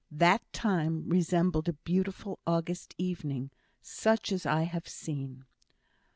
[0.09, 3.51] That time resembled a beautiful August evening,
[3.83, 5.45] such as I have seen.